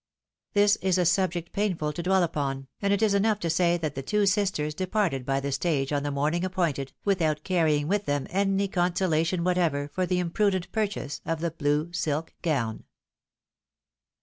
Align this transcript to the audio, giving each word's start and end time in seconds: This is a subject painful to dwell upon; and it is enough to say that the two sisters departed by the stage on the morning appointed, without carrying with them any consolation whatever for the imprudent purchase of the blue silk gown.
This 0.53 0.77
is 0.77 0.97
a 0.97 1.05
subject 1.05 1.53
painful 1.53 1.93
to 1.93 2.01
dwell 2.01 2.23
upon; 2.23 2.65
and 2.81 2.91
it 2.91 3.03
is 3.03 3.13
enough 3.13 3.37
to 3.41 3.51
say 3.51 3.77
that 3.77 3.93
the 3.93 4.01
two 4.01 4.25
sisters 4.25 4.73
departed 4.73 5.27
by 5.27 5.39
the 5.39 5.51
stage 5.51 5.93
on 5.93 6.01
the 6.01 6.09
morning 6.09 6.43
appointed, 6.43 6.91
without 7.05 7.43
carrying 7.43 7.87
with 7.87 8.05
them 8.05 8.25
any 8.31 8.67
consolation 8.67 9.43
whatever 9.43 9.87
for 9.89 10.07
the 10.07 10.17
imprudent 10.17 10.71
purchase 10.71 11.21
of 11.23 11.39
the 11.39 11.51
blue 11.51 11.93
silk 11.93 12.33
gown. 12.41 12.85